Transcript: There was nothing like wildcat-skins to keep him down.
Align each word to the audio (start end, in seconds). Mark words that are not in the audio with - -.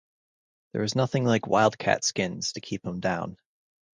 There 0.73 0.81
was 0.81 0.95
nothing 0.95 1.25
like 1.25 1.45
wildcat-skins 1.45 2.53
to 2.53 2.59
keep 2.59 2.83
him 2.83 3.01
down. 3.01 3.37